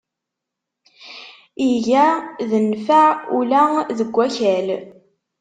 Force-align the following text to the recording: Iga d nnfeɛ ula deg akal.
Iga 1.71 2.05
d 2.49 2.51
nnfeɛ 2.65 3.05
ula 3.39 3.61
deg 3.97 4.11
akal. 4.25 4.67